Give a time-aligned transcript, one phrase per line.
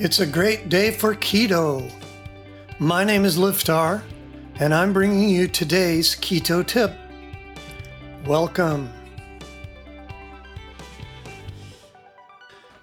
[0.00, 1.90] It's a great day for keto.
[2.78, 4.00] My name is Liftar,
[4.60, 6.92] and I'm bringing you today's keto tip.
[8.24, 8.92] Welcome.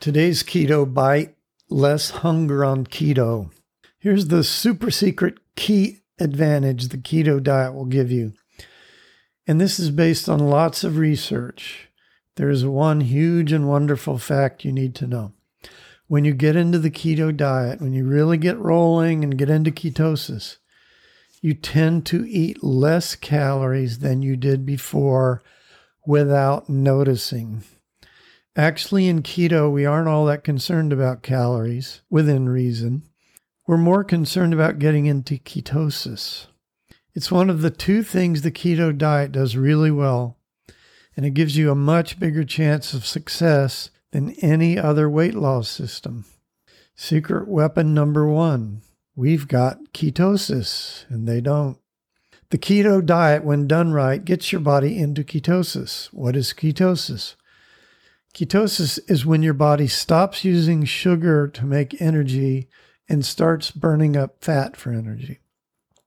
[0.02, 1.38] Today's keto bite
[1.70, 3.50] less hunger on keto.
[3.98, 8.34] Here's the super secret key advantage the keto diet will give you.
[9.48, 11.88] And this is based on lots of research.
[12.36, 15.35] There's one huge and wonderful fact you need to know
[16.08, 19.72] when you get into the keto diet, when you really get rolling and get into
[19.72, 20.58] ketosis,
[21.42, 25.44] you tend to eat less calories than you did before
[26.06, 27.64] without noticing.
[28.56, 33.04] Actually, in keto, we aren't all that concerned about calories within reason.
[33.68, 36.46] We're more concerned about getting into ketosis.
[37.14, 40.38] It's one of the two things the keto diet does really well,
[41.18, 45.70] and it gives you a much bigger chance of success than any other weight loss
[45.70, 46.26] system.
[46.96, 48.82] Secret weapon number one
[49.16, 51.78] we've got ketosis, and they don't.
[52.50, 56.08] The keto diet, when done right, gets your body into ketosis.
[56.08, 57.36] What is ketosis?
[58.34, 62.70] Ketosis is when your body stops using sugar to make energy
[63.08, 65.40] and starts burning up fat for energy.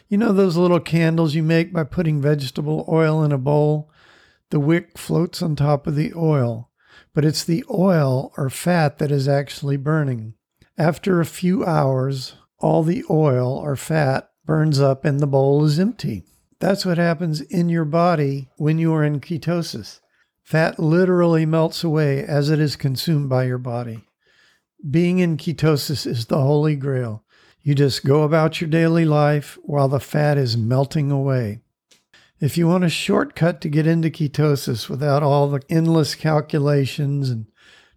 [0.08, 3.91] You know those little candles you make by putting vegetable oil in a bowl?
[4.50, 6.70] The wick floats on top of the oil
[7.14, 10.34] but it's the oil or fat that is actually burning.
[10.77, 15.78] After a few hours, all the oil or fat burns up and the bowl is
[15.78, 16.24] empty.
[16.60, 20.00] That's what happens in your body when you are in ketosis.
[20.42, 24.04] Fat literally melts away as it is consumed by your body.
[24.88, 27.24] Being in ketosis is the holy grail.
[27.62, 31.60] You just go about your daily life while the fat is melting away.
[32.41, 37.47] If you want a shortcut to get into ketosis without all the endless calculations and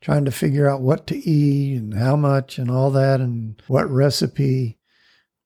[0.01, 3.87] trying to figure out what to eat and how much and all that and what
[3.87, 4.79] recipe,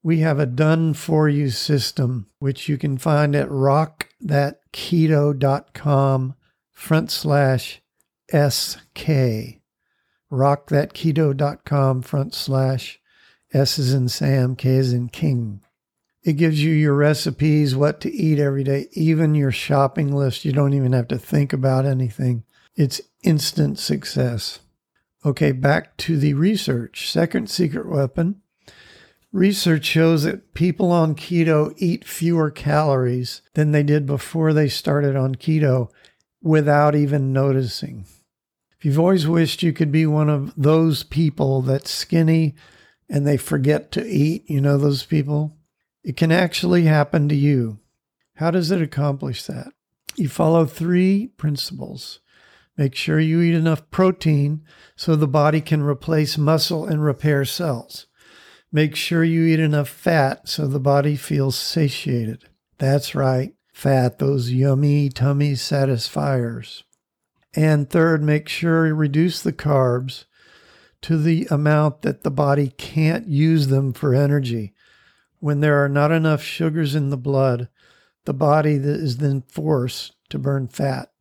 [0.01, 6.35] we have a done for you system which you can find at rockthatketo.com
[6.71, 7.81] front slash
[8.31, 9.09] SK.
[10.31, 13.01] Rockthatketo.com front slash
[13.53, 15.64] S is in Sam, K is in King.
[16.25, 20.43] It gives you your recipes, what to eat every day, even your shopping list.
[20.43, 22.43] You don't even have to think about anything.
[22.75, 24.59] It's instant success.
[25.23, 27.11] Okay, back to the research.
[27.11, 28.41] Second secret weapon.
[29.31, 35.15] Research shows that people on keto eat fewer calories than they did before they started
[35.15, 35.91] on keto
[36.41, 38.07] without even noticing.
[38.79, 42.55] If you've always wished you could be one of those people that's skinny
[43.07, 45.55] and they forget to eat, you know those people?
[46.05, 47.79] It can actually happen to you.
[48.35, 49.69] How does it accomplish that?
[50.15, 52.19] You follow three principles.
[52.77, 54.63] Make sure you eat enough protein
[54.95, 58.05] so the body can replace muscle and repair cells.
[58.71, 62.49] Make sure you eat enough fat so the body feels satiated.
[62.77, 66.83] That's right, fat, those yummy tummy satisfiers.
[67.55, 70.25] And third, make sure you reduce the carbs
[71.01, 74.75] to the amount that the body can't use them for energy.
[75.39, 77.69] When there are not enough sugars in the blood,
[78.25, 81.11] the body is then forced to burn fat.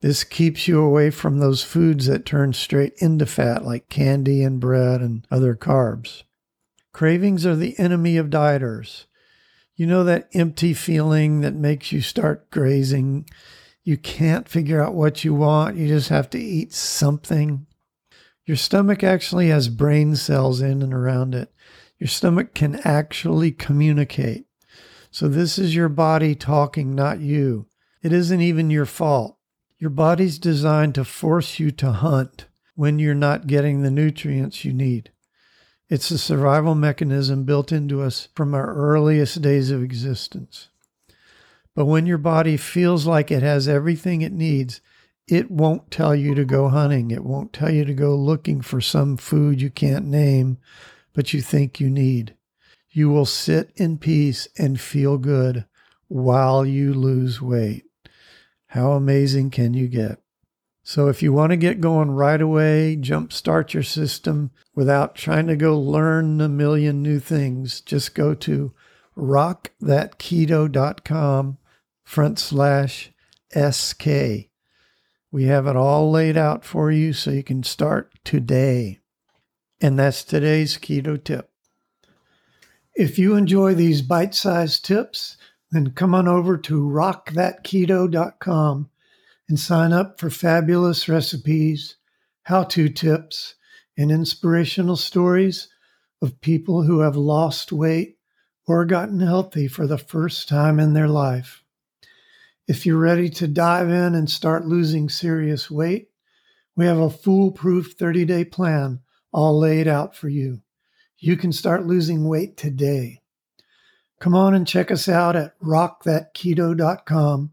[0.00, 4.58] This keeps you away from those foods that turn straight into fat, like candy and
[4.58, 6.22] bread and other carbs.
[6.92, 9.04] Cravings are the enemy of dieters.
[9.76, 13.26] You know that empty feeling that makes you start grazing?
[13.84, 17.66] You can't figure out what you want, you just have to eat something.
[18.46, 21.52] Your stomach actually has brain cells in and around it.
[22.00, 24.46] Your stomach can actually communicate.
[25.10, 27.66] So, this is your body talking, not you.
[28.02, 29.36] It isn't even your fault.
[29.78, 34.72] Your body's designed to force you to hunt when you're not getting the nutrients you
[34.72, 35.10] need.
[35.90, 40.68] It's a survival mechanism built into us from our earliest days of existence.
[41.74, 44.80] But when your body feels like it has everything it needs,
[45.26, 47.10] it won't tell you to go hunting.
[47.10, 50.58] It won't tell you to go looking for some food you can't name
[51.12, 52.36] but you think you need.
[52.90, 55.66] You will sit in peace and feel good
[56.08, 57.84] while you lose weight.
[58.68, 60.18] How amazing can you get?
[60.82, 65.56] So, if you want to get going right away, jumpstart your system without trying to
[65.56, 68.72] go learn a million new things, just go to
[69.16, 71.58] rockthatketo.com
[72.02, 73.12] front slash
[73.52, 74.06] SK.
[75.32, 78.99] We have it all laid out for you so you can start today.
[79.80, 81.50] And that's today's keto tip.
[82.94, 85.38] If you enjoy these bite sized tips,
[85.70, 88.90] then come on over to rockthatketo.com
[89.48, 91.96] and sign up for fabulous recipes,
[92.42, 93.54] how to tips,
[93.96, 95.68] and inspirational stories
[96.20, 98.18] of people who have lost weight
[98.66, 101.62] or gotten healthy for the first time in their life.
[102.68, 106.10] If you're ready to dive in and start losing serious weight,
[106.76, 109.00] we have a foolproof 30 day plan
[109.32, 110.62] all laid out for you.
[111.18, 113.20] You can start losing weight today.
[114.20, 117.52] Come on and check us out at rockthatketo.com,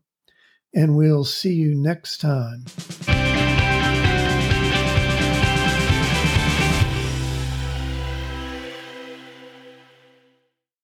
[0.74, 2.65] and we'll see you next time.